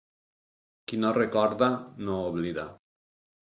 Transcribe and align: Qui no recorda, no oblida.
Qui 0.93 0.99
no 1.03 1.11
recorda, 1.19 1.69
no 2.09 2.19
oblida. 2.33 2.69